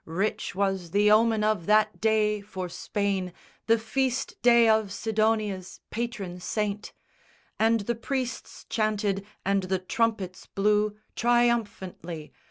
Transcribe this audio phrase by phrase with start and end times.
[0.03, 3.31] Rich was the omen of that day for Spain,
[3.67, 6.91] The feast day of Sidonia's patron saint!
[7.59, 12.33] And the priests chanted and the trumpets blew Triumphantly!